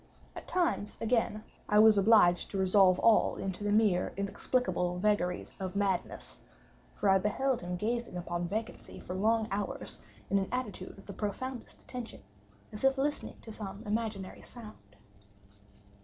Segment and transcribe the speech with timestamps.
[0.35, 5.75] At times, again, I was obliged to resolve all into the mere inexplicable vagaries of
[5.75, 6.41] madness,
[6.95, 9.99] for I beheld him gazing upon vacancy for long hours,
[10.31, 12.23] in an attitude of the profoundest attention,
[12.73, 14.95] as if listening to some imaginary sound.